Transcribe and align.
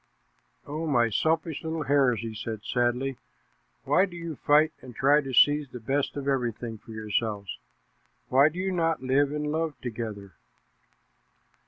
"Oh, 0.65 0.87
my 0.87 1.11
selfish 1.11 1.63
little 1.63 1.83
hares," 1.83 2.21
he 2.21 2.33
said 2.33 2.63
sadly, 2.63 3.19
"why 3.83 4.07
do 4.07 4.17
you 4.17 4.35
fight 4.35 4.73
and 4.81 4.95
try 4.95 5.21
to 5.21 5.31
seize 5.31 5.69
the 5.69 5.79
best 5.79 6.17
of 6.17 6.27
everything 6.27 6.79
for 6.79 6.89
yourselves? 6.89 7.59
Why 8.27 8.49
do 8.49 8.57
you 8.57 8.71
not 8.71 9.03
live 9.03 9.31
in 9.31 9.43
love 9.43 9.79
together?" 9.79 10.33